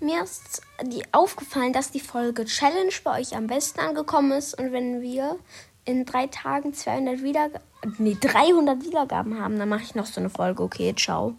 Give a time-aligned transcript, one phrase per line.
[0.00, 4.58] mir ist die aufgefallen, dass die Folge Challenge bei euch am besten angekommen ist.
[4.58, 5.38] Und wenn wir
[5.84, 7.66] in drei Tagen 200 Wiedergaben,
[7.98, 10.62] nee, 300 Wiedergaben haben, dann mache ich noch so eine Folge.
[10.62, 11.34] Okay, ciao.